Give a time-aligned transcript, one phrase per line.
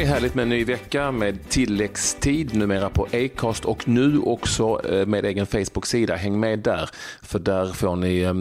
[0.00, 4.80] det är härligt med en ny vecka med tilläggstid numera på Acast och nu också
[4.90, 6.16] eh, med egen Facebook-sida.
[6.16, 6.90] Häng med där,
[7.22, 8.32] för där får ni eh,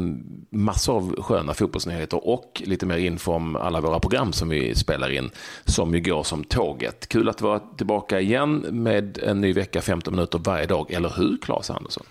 [0.49, 5.11] massor av sköna fotbollsnyheter och lite mer info om alla våra program som vi spelar
[5.11, 5.31] in,
[5.65, 7.07] som ju går som tåget.
[7.09, 11.37] Kul att vara tillbaka igen med en ny vecka, 15 minuter varje dag, eller hur
[11.41, 12.05] Claes Andersson?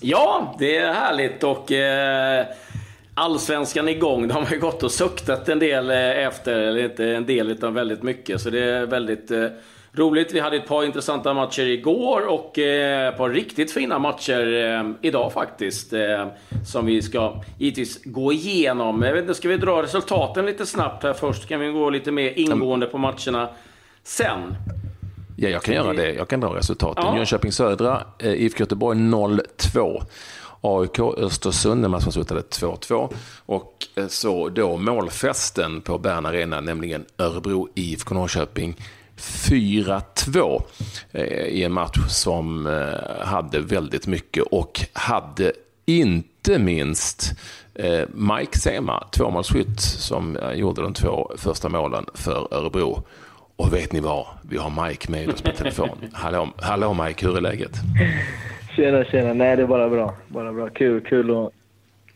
[0.00, 2.46] Ja, det är härligt och eh,
[3.14, 4.28] allsvenskan igång.
[4.28, 7.74] De har ju gått och suktat en del eh, efter, eller inte en del utan
[7.74, 8.40] väldigt mycket.
[8.40, 9.46] Så det är väldigt eh,
[9.92, 10.32] roligt.
[10.32, 14.90] Vi hade ett par intressanta matcher igår och eh, ett par riktigt fina matcher eh,
[15.00, 15.92] idag faktiskt.
[15.92, 16.26] Eh,
[16.66, 19.02] som vi ska givetvis gå igenom.
[19.02, 21.48] Jag vet inte, ska vi dra resultaten lite snabbt här först?
[21.48, 23.48] Kan vi gå lite mer ingående på matcherna
[24.04, 24.54] sen?
[25.36, 26.12] Ja, jag kan göra det.
[26.12, 27.04] Jag kan dra resultaten.
[27.06, 27.16] Ja.
[27.16, 30.02] Jönköping Södra, eh, IFK Göteborg 0-2.
[30.64, 33.14] AIK Östersund, en match som slutade 2-2.
[33.46, 38.76] Och eh, så då målfesten på Bern Arena, nämligen Örebro IFK Norrköping
[39.16, 40.62] 4-2
[41.12, 45.52] eh, i en match som eh, hade väldigt mycket och hade
[45.86, 47.32] inte minst
[48.08, 53.02] Mike Sema, tvåmålsskytt, som gjorde de två första målen för Örebro.
[53.56, 54.26] Och vet ni vad?
[54.42, 55.98] Vi har Mike med oss på telefon.
[56.12, 57.72] Hallå, hallå Mike, hur är läget?
[58.76, 59.34] Tjena, tjena.
[59.34, 60.14] Nej, det är bara bra.
[60.28, 60.68] Bara bra.
[60.68, 61.52] Kul, kul att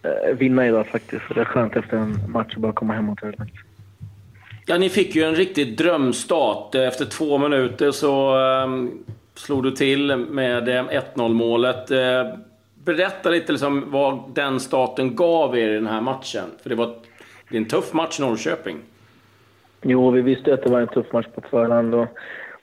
[0.02, 1.22] äh, vinna idag faktiskt.
[1.34, 3.46] Det är skönt efter en match att bara komma hem och ta det
[4.66, 6.74] Ja, ni fick ju en riktig drömstart.
[6.74, 11.90] Efter två minuter så um, slog du till med 1-0 eh, målet.
[11.90, 11.98] Uh,
[12.84, 16.44] berätta lite liksom vad den starten gav er i den här matchen.
[16.62, 16.94] För det var
[17.48, 18.77] det är en tuff match Norrköping.
[19.82, 21.94] Jo, vi visste att det var en tuff match på förhand.
[21.94, 22.06] Och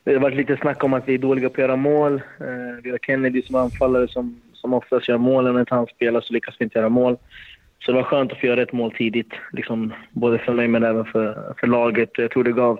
[0.03, 2.13] det har varit lite snack om att vi är dåliga på att göra mål.
[2.39, 5.53] Eh, vi har Kennedy som anfallare som, som oftast gör målen.
[5.53, 7.17] När inte han spelar så lyckas vi inte göra mål.
[7.79, 10.83] Så det var skönt att få göra ett mål tidigt, liksom, både för mig men
[10.83, 12.09] även för, för laget.
[12.13, 12.79] Jag tror det gav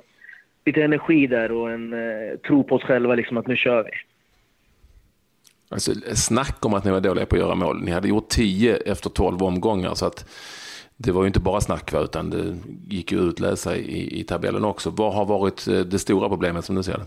[0.66, 3.92] lite energi där och en eh, tro på oss själva, liksom, att nu kör vi.
[5.70, 7.81] Alltså, snack om att ni var dåliga på att göra mål.
[7.84, 9.94] Ni hade gjort tio efter 12 omgångar.
[9.94, 10.26] Så att
[10.97, 12.56] det var ju inte bara snack, utan det
[12.96, 14.90] gick ju att utläsa i, i tabellen också.
[14.90, 17.06] Vad har varit eh, det stora problemet som du ser det?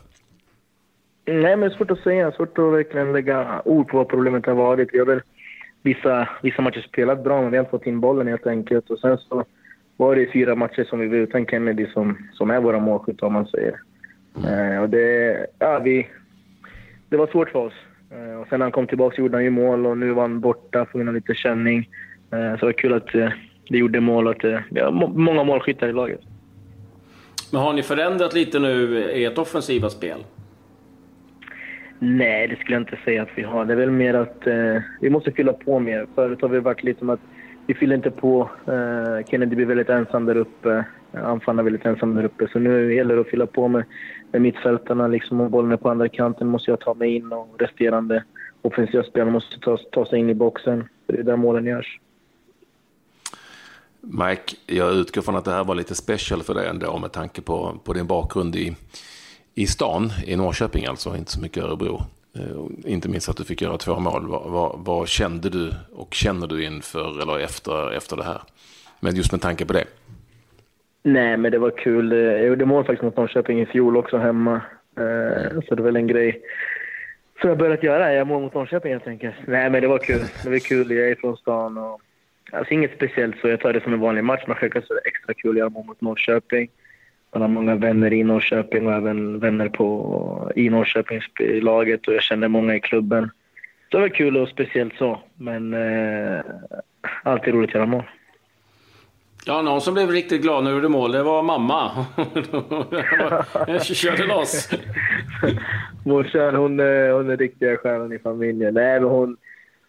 [1.27, 2.33] Nej, men det är svårt att säga.
[2.33, 4.89] Svårt att verkligen lägga ord på vad problemet har varit.
[4.93, 5.23] Vi har väl
[5.83, 8.91] vissa, vissa matcher spelat bra, men vi har inte fått in bollen helt enkelt.
[8.91, 9.45] Och sen så
[9.97, 13.33] var det fyra matcher som vi var utan Kennedy som, som är våra målskytt, om
[13.33, 13.81] man säger.
[14.39, 14.73] Mm.
[14.73, 16.09] Eh, och det, ja, vi,
[17.09, 17.75] det var svårt för oss.
[18.11, 20.41] Eh, och sen när han kom tillbaka gjorde han ju mål och nu var han
[20.41, 21.89] borta på grund av lite känning.
[22.31, 23.29] Eh, så det var kul att eh,
[23.69, 26.21] det gjorde mål att eh, vi har många målskyttar i laget.
[27.53, 30.19] Men har ni förändrat lite nu ert offensiva spel?
[31.99, 33.65] Nej, det skulle jag inte säga att vi har.
[33.65, 36.07] Det är väl mer att eh, vi måste fylla på mer.
[36.15, 37.21] Förut har vi varit lite som att
[37.67, 38.51] vi fyller inte på.
[38.67, 40.85] Eh, Kennedy blir väldigt ensam där uppe.
[41.13, 42.49] Anfallarna är väldigt ensamma där uppe.
[42.53, 43.85] Så nu gäller det att fylla på med,
[44.33, 45.09] med mittfältarna.
[45.09, 48.23] Liksom, och bollen är på andra kanten måste jag ta mig in och resterande
[48.63, 50.89] offensiva spelare måste ta, ta sig in i boxen.
[51.07, 52.01] Det är där målen görs.
[54.01, 57.43] Mike, jag utgår från att det här var lite special för dig ändå med tanke
[57.43, 58.77] på, på din bakgrund i,
[59.59, 62.03] i stan, i Norrköping alltså, inte så mycket Örebro.
[62.35, 64.27] Eh, inte minst att du fick göra två mål.
[64.27, 68.41] Vad, vad, vad, kände du och känner du inför eller efter, efter det här?
[69.01, 69.85] Men just med tanke på det.
[71.03, 72.13] Nej, men det var kul.
[72.13, 74.55] Eh, jag gjorde mål faktiskt mot Norrköping i fjol också hemma.
[74.97, 76.41] Eh, så det är väl en grej
[77.41, 78.13] som jag börjat göra.
[78.13, 79.37] Jag mål mot Norrköping helt enkelt.
[79.47, 80.21] Nej, men det var kul.
[80.45, 80.91] Det var kul.
[80.91, 82.01] Jag är från stan och
[82.53, 83.49] Alltså inget speciellt så.
[83.49, 84.45] Jag tar det som en vanlig match.
[84.47, 86.69] Men självklart så är det extra kul att göra mål mot Norrköping.
[87.33, 92.49] Man har många vänner i Norrköping och även vänner på, i Norrköpingslaget och jag känner
[92.49, 93.31] många i klubben.
[93.91, 95.21] Så det var kul och speciellt så.
[95.37, 96.41] Men eh,
[97.23, 98.05] alltid roligt att göra mål.
[99.49, 102.07] Ja, någon som blev riktigt glad när du gjorde mål, det var mamma.
[103.67, 104.69] Jag körde loss.
[106.05, 108.75] Morsan, hon, hon är riktiga stjärnan i familjen.
[108.75, 109.37] Nej, men hon,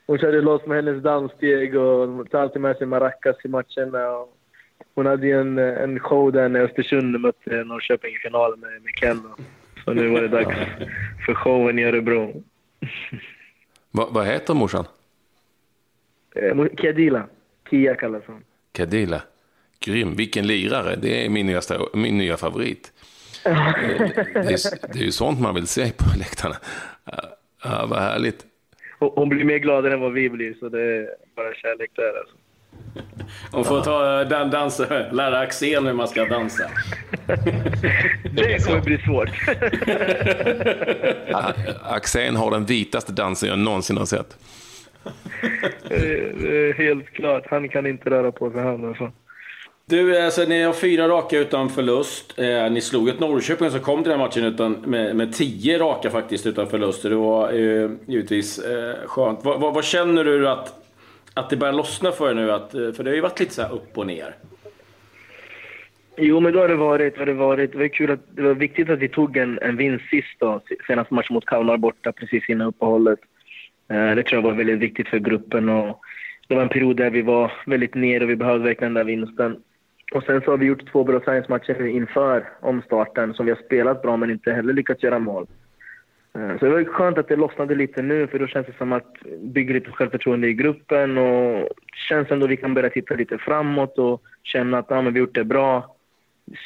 [0.08, 4.26] hon körde loss med hennes danssteg och tar alltid med sig maracas till matcherna.
[4.96, 8.96] Hon hade ju en, en show där när Östersund mötte Norrköping i finalen med, med
[8.96, 9.22] Ken.
[9.86, 10.56] Så nu var det dags
[11.26, 12.44] för showen i Örebro.
[13.92, 14.86] Va, vad heter morsan?
[16.36, 17.28] Eh, Kadila.
[17.70, 18.44] Kia kallas hon.
[18.72, 19.22] Kadila.
[19.80, 20.16] Grym.
[20.16, 20.96] Vilken lirare.
[20.96, 21.62] Det är min nya,
[21.94, 22.94] min nya favorit.
[23.46, 23.72] Eh,
[24.34, 26.56] det, är, det är ju sånt man vill se på läktarna.
[27.64, 28.46] Ja, vad härligt
[29.00, 32.36] hon blir mer glad än vad vi blir, så det är bara kärlek där alltså.
[33.52, 36.64] Hon får ta den dansen, lära Axén hur man ska dansa.
[38.32, 39.30] det kommer bli svårt.
[41.84, 44.38] Axén har den vitaste dansen jag någonsin har sett.
[46.78, 49.12] Helt klart, han kan inte röra på sig han alltså.
[49.90, 52.40] Du, alltså, ni har fyra raka utan förlust.
[52.40, 56.10] Eh, ni slog ett Norrköping som kom till den matchen utan, med, med tio raka
[56.10, 57.04] faktiskt utan förlust.
[57.04, 59.40] Det var eh, givetvis eh, skönt.
[59.44, 60.74] Vad, vad, vad, känner du att,
[61.38, 62.52] att det börjar lossna för er nu?
[62.52, 64.36] Att, eh, för det har ju varit lite så upp och ner.
[66.18, 68.54] Jo, men då har det varit, har det varit, det var kul att, det var
[68.54, 72.50] viktigt att vi tog en, en vinst sist då, senast matchen mot Kalmar borta precis
[72.50, 73.20] innan uppehållet.
[73.90, 76.00] Eh, det tror jag var väldigt viktigt för gruppen och
[76.48, 79.16] det var en period där vi var väldigt nere och vi behövde verkligen den där
[79.16, 79.58] vinsten.
[80.14, 84.02] Och sen så har vi gjort två bra science-matcher inför omstarten som vi har spelat
[84.02, 85.48] bra men inte heller lyckats göra mål.
[86.38, 88.94] Eh, så det var skönt att det lossnade lite nu för då känns det som
[88.94, 91.70] att bygger lite självförtroende i gruppen och
[92.10, 95.20] känns ändå att vi kan börja titta lite framåt och känna att ja, men vi
[95.20, 95.96] har gjort det bra.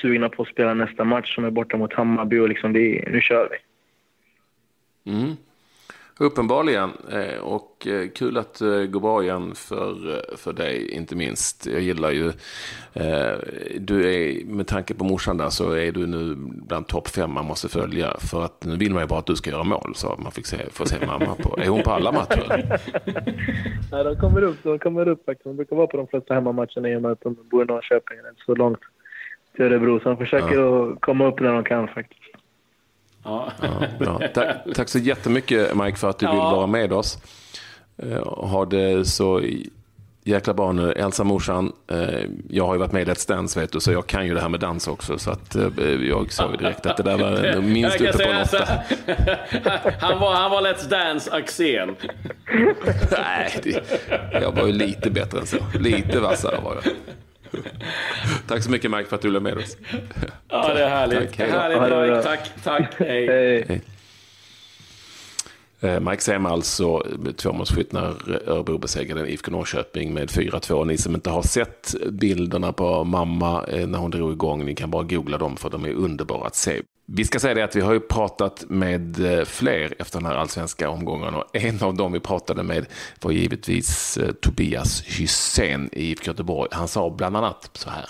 [0.01, 3.21] Sugna på att spela nästa match som är borta mot Hammarby och liksom vi, nu
[3.21, 3.57] kör vi.
[5.11, 5.35] Mm.
[6.21, 6.91] Uppenbarligen.
[7.11, 11.65] Eh, och eh, kul att det går bra igen för, eh, för dig, inte minst.
[11.65, 12.31] Jag gillar ju...
[13.79, 17.45] Du är, med tanke på morsan där, så är du nu bland topp fem man
[17.45, 18.17] måste följa.
[18.19, 20.45] För att nu vill man ju bara att du ska göra mål, så man fick
[20.45, 21.57] se, får se mamma på.
[21.61, 22.47] Är hon på alla matcher?
[23.91, 25.43] Nej, de kommer upp, de kommer upp faktiskt.
[25.43, 28.17] De brukar vara på de flesta hemmamatcherna i och med att de bor i Norrköping,
[28.17, 28.79] inte så långt
[29.55, 29.99] till Örebro.
[29.99, 30.91] Så de försöker ja.
[30.91, 32.20] att komma upp när de kan faktiskt.
[33.23, 33.51] Ja.
[33.99, 37.17] ja, tack, tack, så jättemycket Mike för att du vill vara med oss.
[38.03, 39.41] Uh, ha det så
[40.23, 40.91] jäkla bra nu.
[40.91, 41.99] Elsa morsan, uh,
[42.49, 44.41] jag har ju varit med i Let's Dance vet du, så jag kan ju det
[44.41, 45.17] här med dans också.
[45.17, 48.67] Så att, uh, jag såg direkt att det där var minst uppe på en åtta.
[49.99, 51.95] han, var, han var Let's Dance-Axén.
[53.11, 53.83] Nej, det,
[54.41, 55.57] jag var ju lite bättre än så.
[55.79, 56.93] Lite vassare var jag.
[58.47, 59.77] Tack så mycket Mike för att du blev med oss.
[60.49, 61.19] Ja, det är härligt.
[61.19, 62.23] Tack, hej härligt Mike.
[62.23, 62.95] Tack, tack.
[62.97, 63.27] Hej.
[63.67, 63.81] hej.
[65.81, 67.03] Eh, Mike Sem alltså
[67.35, 68.13] tvåmålsskytt när
[68.49, 70.85] Örebro besegrade IFK Norrköping med 4-2.
[70.85, 74.91] Ni som inte har sett bilderna på mamma eh, när hon drog igång, ni kan
[74.91, 76.81] bara googla dem för de är underbara att se.
[77.13, 80.35] Vi ska säga det att vi har ju pratat med eh, fler efter den här
[80.35, 82.85] allsvenska omgången och en av dem vi pratade med
[83.21, 86.69] var givetvis eh, Tobias Hysén i IFK Göteborg.
[86.71, 88.05] Han sa bland annat så här.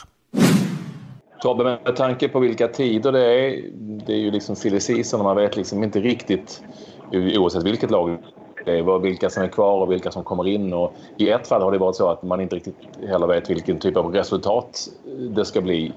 [1.42, 3.64] Tobbe, med tanke på vilka tider det är,
[4.08, 6.64] det är ju liksom silly season och man vet liksom inte riktigt,
[7.12, 8.18] oavsett vilket lag
[8.66, 10.74] det är, vilka som är kvar och vilka som kommer in.
[10.74, 12.76] Och I ett fall har det varit så att man inte riktigt
[13.08, 15.92] heller vet vilken typ av resultat eh, det ska bli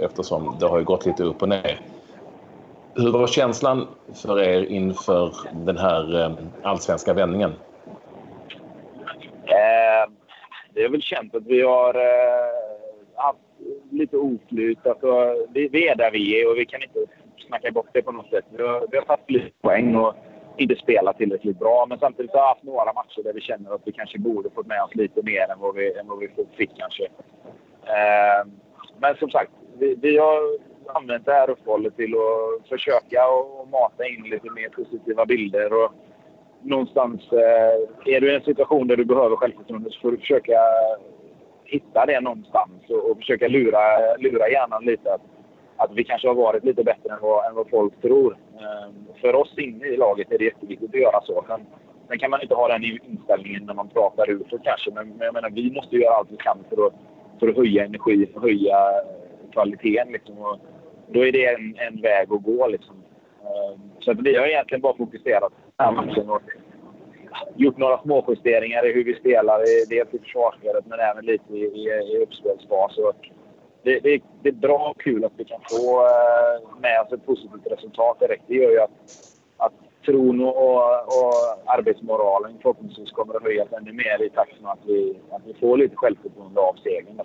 [0.00, 1.80] eftersom det har gått lite upp och ner.
[2.98, 3.86] Hur var känslan
[4.22, 6.32] för er inför den här eh,
[6.62, 7.50] allsvenska vändningen?
[9.46, 10.10] Eh,
[10.74, 12.50] det är väl känt att vi har eh,
[13.14, 13.38] haft
[13.90, 14.86] lite oflyt.
[14.86, 16.98] Alltså, vi, vi, är där vi är och vi kan inte
[17.48, 18.44] snacka bort det på något sätt.
[18.50, 20.14] Vi har, vi har tagit lite poäng och
[20.56, 21.86] inte spelat tillräckligt bra.
[21.88, 24.66] Men samtidigt har vi haft några matcher där vi känner att vi kanske borde fått
[24.66, 27.04] med oss lite mer än vad vi, än vad vi fick kanske.
[27.84, 28.46] Eh,
[28.98, 30.58] men som sagt, vi, vi har
[30.94, 35.72] använt det här uppehållet till att försöka och mata in lite mer positiva bilder.
[35.72, 35.92] Och
[36.62, 40.60] någonstans, eh, är du i en situation där du behöver självförtroende så får du försöka
[41.64, 45.22] hitta det någonstans och, och försöka lura, lura hjärnan lite att,
[45.76, 48.36] att vi kanske har varit lite bättre än vad, än vad folk tror.
[48.54, 51.44] Ehm, för oss inne i laget är det jätteviktigt att göra så.
[51.48, 51.66] Men,
[52.08, 55.34] Sen kan man inte ha den inställningen när man pratar utåt kanske, men, men jag
[55.34, 56.92] menar, vi måste göra allt vi kan för att,
[57.40, 58.76] för att höja energin och höja
[59.52, 60.12] kvaliteten.
[60.12, 60.38] Liksom.
[60.38, 60.58] Och
[61.08, 62.66] då är det en, en väg att gå.
[62.66, 62.96] Liksom.
[63.40, 66.42] Ehm, så att vi har egentligen bara fokuserat på den här matchen och
[67.56, 69.58] gjort några småjusteringar i hur vi spelar,
[69.88, 72.96] dels i försvarsspelet men även lite i, i, i uppspelsfas.
[73.82, 77.26] Det, det, det, är bra och kul att vi kan få eh, med oss ett
[77.26, 78.42] positivt resultat direkt.
[78.46, 78.90] Det gör ju att,
[79.56, 79.72] att
[80.06, 80.76] tron och,
[81.18, 81.34] och
[81.64, 85.76] arbetsmoralen förhoppningsvis kommer att höjas ännu mer i takt med att vi, att vi får
[85.76, 87.20] lite självförtroende av segern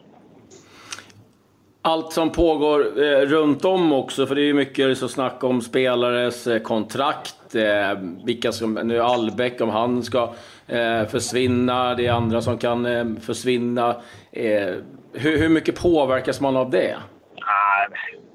[1.81, 5.61] allt som pågår eh, runt om också, för det är ju mycket så snack om
[5.61, 7.55] spelares eh, kontrakt.
[7.55, 10.33] Eh, vilka som, nu Albeck, om han ska
[10.67, 11.95] eh, försvinna.
[11.95, 13.89] Det är andra som kan eh, försvinna.
[14.31, 14.73] Eh,
[15.13, 16.95] hur, hur, mycket påverkas man av det?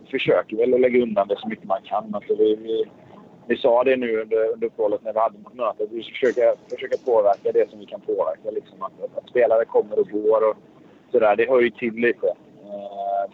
[0.04, 2.14] Vi försöker väl att lägga undan det så mycket man kan.
[2.14, 2.84] Alltså vi, vi,
[3.46, 5.86] vi sa det nu under, under uppehållet när vi hade vårt möte.
[5.90, 8.50] Vi försöker, försöker påverka det som vi kan påverka.
[8.50, 10.56] Liksom att, att spelare kommer och går och
[11.12, 11.36] sådär.
[11.36, 12.34] Det hör ju till lite.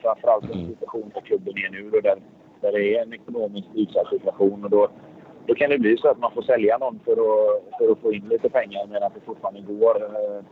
[0.02, 0.68] Framförallt den mm.
[0.68, 2.18] situation där klubben är nu och där,
[2.60, 4.64] där det är en ekonomiskt utsatt situation.
[4.64, 4.88] Och då,
[5.46, 8.12] då kan det bli så att man får sälja någon för att, för att få
[8.12, 10.02] in lite pengar medan det fortfarande går.
[10.02, 10.44] Eh,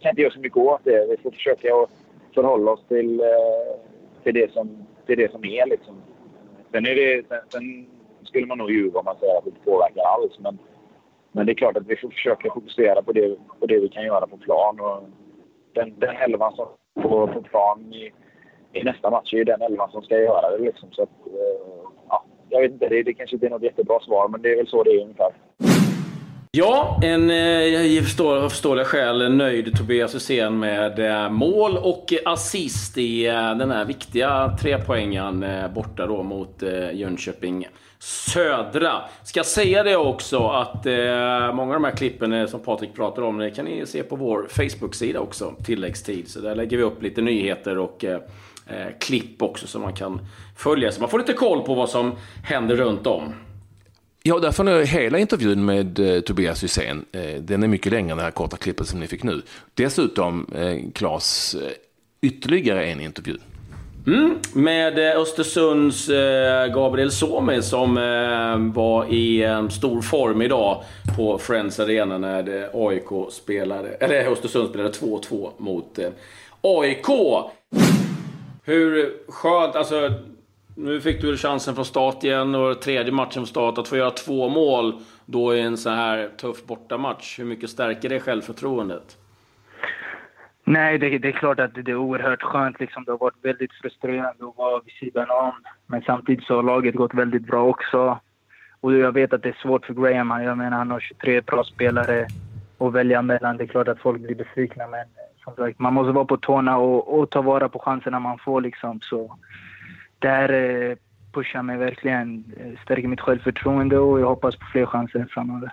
[0.00, 1.06] kan inte göra så mycket åt det.
[1.10, 1.90] Vi får försöka att
[2.34, 3.76] förhålla oss till, eh,
[4.22, 5.66] till, det, som, till det som är.
[5.66, 5.94] Liksom.
[6.72, 7.86] Sen, är det, sen, sen
[8.24, 10.38] skulle man nog ljuga om man säger att det inte påverkar alls.
[10.38, 10.58] Men,
[11.32, 14.04] men det är klart att vi får försöka fokusera på det, på det vi kan
[14.04, 14.80] göra på plan.
[14.80, 15.02] Och
[15.72, 16.66] den, den elvan som
[17.02, 18.12] på, på plan i,
[18.74, 20.64] i nästa match är ju den elvan som ska göra det.
[20.64, 20.88] Liksom.
[20.92, 24.28] Så att, eh, ja, jag vet inte, det, det kanske inte är något jättebra svar,
[24.28, 25.32] men det är väl så det är ungefär.
[26.56, 33.26] Ja, en eh, förstår, förståeliga skäl nöjd Tobias Hysén med eh, mål och assist i
[33.26, 37.66] eh, den här viktiga trepoängen eh, borta då mot eh, Jönköping
[37.98, 38.92] Södra.
[39.22, 43.22] Ska säga det också att eh, många av de här klippen eh, som Patrik pratar
[43.22, 46.28] om, det kan ni se på vår Facebook-sida också, tilläggstid.
[46.28, 48.20] Så där lägger vi upp lite nyheter och eh,
[48.66, 50.20] eh, klipp också som man kan
[50.56, 50.92] följa.
[50.92, 53.34] Så man får lite koll på vad som händer runt om.
[54.26, 58.16] Ja, därför är hela intervjun med eh, Tobias Hysén, eh, den är mycket längre än
[58.16, 59.42] det här korta klippet som ni fick nu.
[59.74, 61.70] Dessutom, eh, Claes, eh,
[62.22, 63.36] ytterligare en intervju.
[64.06, 67.94] Mm, med eh, Östersunds eh, Gabriel Suomi som
[68.74, 70.84] var i en stor form idag
[71.16, 75.98] på Friends Arena när AIK spelade, eller Östersund spelade 2-2 mot
[76.60, 77.06] AIK.
[78.64, 80.10] Hur skönt, alltså
[80.76, 84.10] nu fick du chansen från start igen och tredje matchen från start att få göra
[84.10, 84.94] två mål
[85.26, 87.38] då i en så här tuff bortamatch.
[87.38, 89.16] Hur mycket stärker det självförtroendet?
[90.64, 92.80] Nej, det, det, är klart att det är oerhört skönt.
[92.80, 93.04] Liksom.
[93.04, 95.52] Det har varit väldigt frustrerande att vara vid sidan om.
[95.86, 98.18] Men samtidigt så har laget gått väldigt bra också.
[98.80, 100.42] Och jag vet att det är svårt för Graham.
[100.42, 102.26] Jag menar, han har 23 bra spelare
[102.78, 103.56] att välja mellan.
[103.56, 105.06] Det är klart att folk blir besvikna, men
[105.44, 108.60] som sagt, man måste vara på tårna och, och ta vara på chanserna man får.
[108.60, 109.00] Liksom.
[109.00, 109.36] Så
[110.18, 110.96] det här eh,
[111.32, 115.72] pushar mig verkligen, eh, stärker mitt självförtroende och jag hoppas på fler chanser framöver.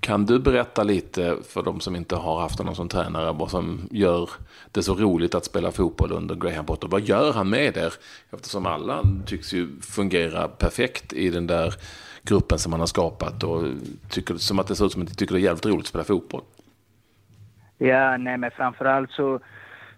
[0.00, 3.80] Kan du berätta lite för de som inte har haft honom som tränare vad som
[3.90, 4.30] gör
[4.72, 6.88] det så roligt att spela fotboll under Graham Potter?
[6.88, 7.94] Vad gör han med er?
[8.30, 11.74] Eftersom alla tycks ju fungera perfekt i den där
[12.22, 13.62] gruppen som han har skapat och
[14.10, 15.86] tycker som att det ser ut som att de tycker det är jävligt roligt att
[15.86, 16.42] spela fotboll.
[17.78, 19.40] Ja, nej men framförallt så,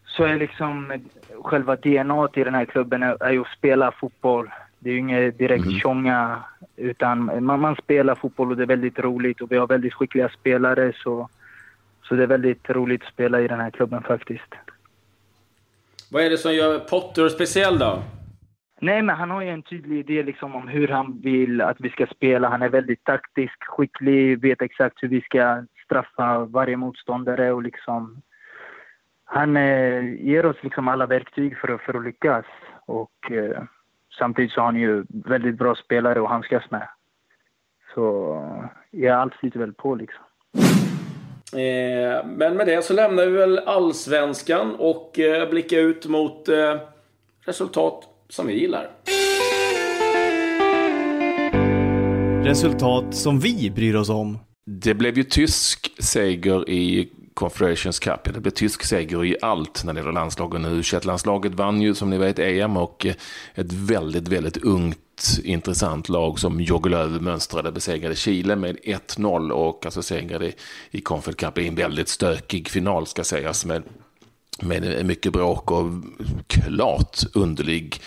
[0.06, 0.92] så är liksom
[1.44, 4.50] själva DNA i den här klubben är, är ju att spela fotboll.
[4.78, 5.78] Det är ju inget direkt mm.
[5.78, 6.42] tjonga,
[6.76, 10.28] utan man, man spelar fotboll och det är väldigt roligt och vi har väldigt skickliga
[10.28, 11.28] spelare så,
[12.02, 14.54] så det är väldigt roligt att spela i den här klubben faktiskt.
[16.10, 18.02] Vad är det som gör Potter speciell då?
[18.80, 21.90] Nej, men han har ju en tydlig idé liksom om hur han vill att vi
[21.90, 22.48] ska spela.
[22.48, 28.22] Han är väldigt taktisk, skicklig, vet exakt hur vi ska straffa varje motståndare och liksom...
[29.24, 32.44] Han eh, ger oss liksom alla verktyg för, för att lyckas.
[32.86, 33.62] Och eh,
[34.18, 36.88] samtidigt så har han ju väldigt bra spelare att handskas med.
[37.94, 38.36] Så
[38.90, 40.24] ja, allt flyter väl på liksom.
[41.52, 46.76] Eh, men med det så lämnar vi väl allsvenskan och eh, blickar ut mot eh,
[47.44, 48.88] resultat som vi gillar.
[52.44, 54.38] Resultat som vi bryr oss om.
[54.70, 58.34] Det blev ju tysk seger i Confederations Cup.
[58.34, 60.82] Det blev tysk seger i allt när det gäller landslagen nu.
[61.02, 63.14] landslaget vann ju som ni vet EM och eh,
[63.54, 69.84] ett väldigt, väldigt ungt intressant lag som Jogge Löw mönstrade besegrade Chile med 1-0 och
[69.86, 70.52] alltså segrade
[70.90, 73.82] i Confed Cup i en väldigt stökig final ska sägas med,
[74.62, 75.90] med mycket bråk och
[76.46, 78.00] klart underlig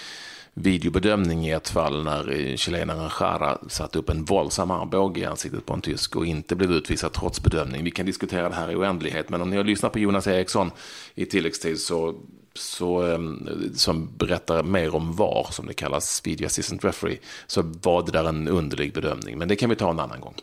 [0.54, 5.66] videobedömning i ett fall när eh, chilenaren Jara satte upp en våldsam armbåge i ansiktet
[5.66, 7.84] på en tysk och inte blev utvisad trots bedömning.
[7.84, 10.72] Vi kan diskutera det här i oändlighet, men om ni har lyssnat på Jonas Eriksson
[11.16, 12.16] i tilläggstid så,
[12.54, 18.06] så, ehm, som berättar mer om VAR, som det kallas, Video Assistant Referee, så var
[18.06, 19.38] det där en underlig bedömning.
[19.38, 20.36] Men det kan vi ta en annan gång.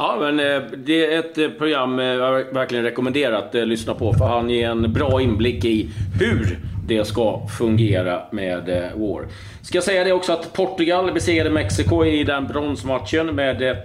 [0.00, 4.12] Ja, men eh, det är ett eh, program jag verkligen rekommenderar att eh, lyssna på.
[4.12, 5.90] För han ger en bra inblick i
[6.20, 9.26] hur det ska fungera med War.
[9.62, 13.76] Ska säga det också att Portugal besegrade Mexiko i den bronsmatchen med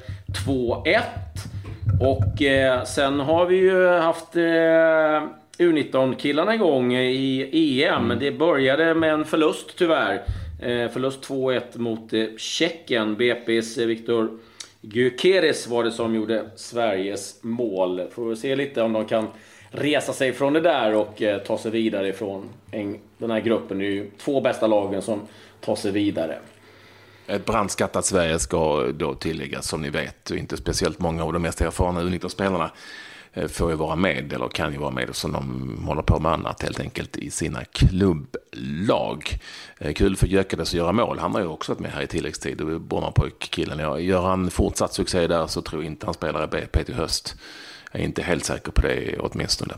[0.48, 1.00] 2-1.
[2.01, 4.36] Och sen har vi ju haft
[5.58, 8.05] U19-killarna igång i EM.
[8.05, 8.20] Mm.
[8.20, 10.22] Det började med en förlust tyvärr.
[10.89, 13.17] Förlust 2-1 mot Tjeckien.
[13.17, 14.29] BP's Viktor
[14.85, 18.01] Gyökeres var det som gjorde Sveriges mål.
[18.11, 19.27] Får vi se lite om de kan
[19.69, 23.77] resa sig från det där och eh, ta sig vidare ifrån en, den här gruppen.
[23.77, 25.21] Det är ju två bästa lagen som
[25.61, 26.39] tar sig vidare.
[27.27, 30.31] Ett brandskattat Sverige ska då tilläggas som ni vet.
[30.31, 32.71] Inte speciellt många av de mest erfarna U19-spelarna
[33.33, 36.31] Eh, får ju vara med, eller kan ju vara med, som de håller på med
[36.31, 39.29] annat helt enkelt i sina klubblag.
[39.79, 41.19] Eh, kul för Gyökeres att göra mål.
[41.19, 44.03] Han har ju också varit med här i tilläggstid Brommapojk-killen.
[44.03, 47.35] Gör han fortsatt succé där så tror jag inte han spelar i BP till höst.
[47.91, 49.73] Jag är inte helt säker på det åtminstone.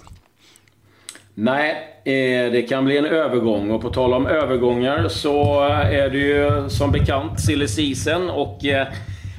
[1.33, 1.71] Nej,
[2.05, 3.71] eh, det kan bli en övergång.
[3.71, 8.29] Och på tal om övergångar så är det ju som bekant silly season.
[8.29, 8.59] Och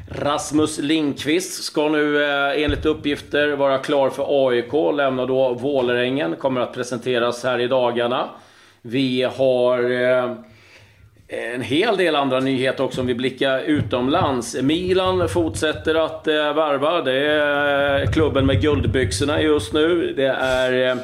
[0.08, 6.60] Rasmus Lindqvist ska nu eh, enligt uppgifter vara klar för AIK, lämnar då Vålerengen, kommer
[6.60, 8.28] att presenteras här i dagarna.
[8.82, 10.32] Vi har eh,
[11.54, 14.56] en hel del andra nyheter också om vi blickar utomlands.
[14.62, 17.02] Milan fortsätter att eh, värva.
[17.02, 20.14] Det är klubben med guldbyxorna just nu.
[20.16, 20.98] Det är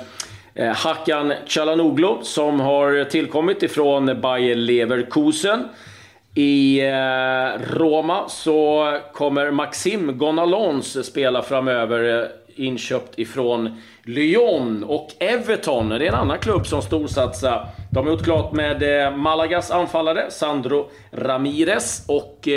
[0.75, 5.69] Hakan Çalhanoğlu som har tillkommit ifrån Bayer Leverkusen.
[6.35, 14.85] I eh, Roma så kommer Maxim Gonalons spela framöver, eh, inköpt ifrån Lyon.
[14.85, 17.69] Och Everton, det är en annan klubb som storsatsar.
[17.91, 22.49] De har gjort klart med eh, Malagas anfallare Sandro Ramirez och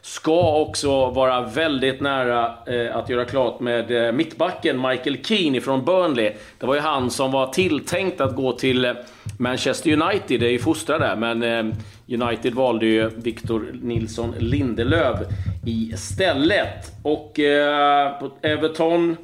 [0.00, 2.46] ska också vara väldigt nära
[2.92, 6.32] att göra klart med mittbacken Michael Keane från Burnley.
[6.58, 8.94] Det var ju han som var tilltänkt att gå till
[9.38, 11.74] Manchester United, det är ju fostrad där, men
[12.10, 15.18] United valde ju Victor Nilsson Lindelöf
[15.66, 16.92] istället.
[17.02, 19.16] Och eh, Everton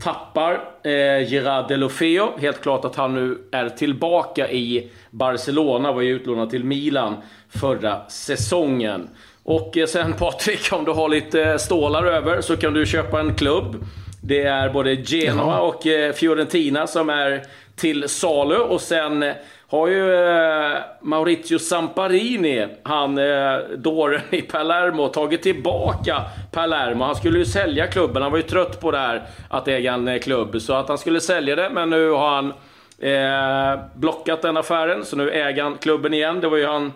[0.00, 2.38] tappar eh, Gerard Delofeo.
[2.38, 5.92] Helt klart att han nu är tillbaka i Barcelona.
[5.92, 7.16] Var ju utlånad till Milan
[7.48, 9.08] förra säsongen.
[9.42, 13.34] Och eh, sen Patrik, om du har lite stålar över så kan du köpa en
[13.34, 13.84] klubb.
[14.22, 17.42] Det är både Genoa och eh, Fiorentina som är
[17.78, 18.56] till salu.
[18.56, 19.24] Och sen
[19.70, 27.04] har ju eh, Maurizio Samparini, han eh, dåren i Palermo, tagit tillbaka Palermo.
[27.04, 28.22] Han skulle ju sälja klubben.
[28.22, 30.60] Han var ju trött på det här att äga en eh, klubb.
[30.60, 32.52] Så att han skulle sälja det, men nu har han
[32.98, 35.04] eh, blockat den affären.
[35.04, 36.40] Så nu äger han klubben igen.
[36.40, 36.92] Det var ju han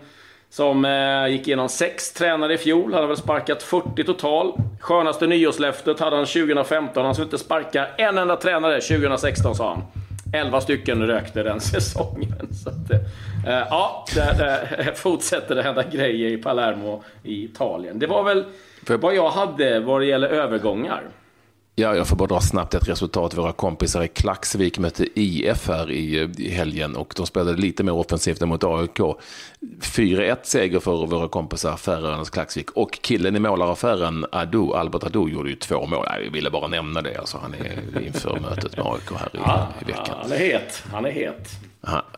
[0.50, 2.92] som eh, gick igenom sex tränare i fjol.
[2.92, 4.52] Han har väl sparkat 40 total.
[4.80, 7.04] Skönaste nyårslöftet hade han 2015.
[7.04, 10.01] Han skulle inte sparka en enda tränare 2016 sa han.
[10.32, 12.54] 11 stycken rökte den säsongen.
[12.54, 14.20] Så att, eh, ja, det,
[14.76, 17.98] det fortsätter det hända grejer i Palermo i Italien.
[17.98, 18.44] Det var väl
[18.86, 21.02] vad jag hade vad det gäller övergångar.
[21.74, 23.34] Ja, jag får bara dra snabbt ett resultat.
[23.34, 27.92] Våra kompisar i Klaxvik mötte IF här i, i helgen och de spelade lite mer
[27.92, 28.98] offensivt än mot AIK.
[29.80, 35.50] 4-1 seger för våra kompisar Färöarnas Klaxvik och killen i målaraffären Adu, Albert Adu gjorde
[35.50, 36.06] ju två mål.
[36.24, 39.68] Jag ville bara nämna det, alltså, han är inför mötet med AIK här i, ja,
[39.80, 40.16] i veckan.
[40.22, 41.48] Han är het, han är het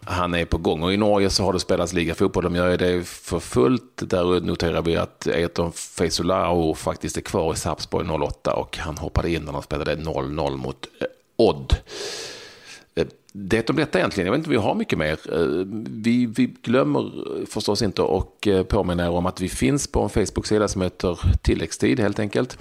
[0.07, 0.83] han är på gång.
[0.83, 2.45] Och i Norge så har det spelats ligafotboll.
[2.45, 3.83] De gör det för fullt.
[3.97, 9.31] Där noterar vi att Eton Feisolao faktiskt är kvar i Sarpsborg 08 och han hoppade
[9.31, 11.77] in när de spelade 0-0 mot eh, Odd
[13.37, 14.27] det om detta egentligen.
[14.27, 15.19] Jag vet inte om vi har mycket mer.
[15.33, 20.03] Eh, vi, vi glömmer eh, förstås inte och eh, påminner om att vi finns på
[20.03, 22.59] en Facebook-sida som heter Tilläggstid helt enkelt.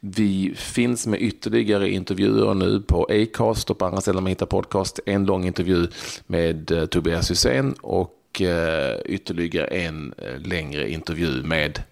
[0.00, 5.00] Vi finns med ytterligare intervjuer nu på Acast och på andra ställen man hittar podcast.
[5.06, 5.88] En lång intervju
[6.26, 8.42] med Tobias Hysén och
[9.04, 11.82] ytterligare en längre intervju med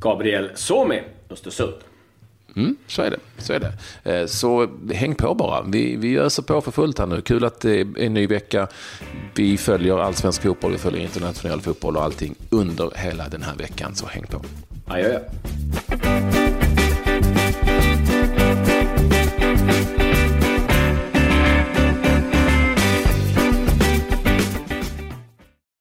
[0.00, 1.74] Gabriel Somi, Östersund.
[2.56, 3.18] Mm, så är det.
[3.38, 3.72] Så, är det.
[4.12, 5.62] Eh, så häng på bara.
[5.62, 7.20] Vi, vi öser på för fullt här nu.
[7.20, 8.68] Kul att det är en ny vecka.
[9.34, 13.94] Vi följer allsvensk fotboll, vi följer internationell fotboll och allting under hela den här veckan.
[13.94, 14.42] Så häng på.
[14.86, 15.18] Adjö.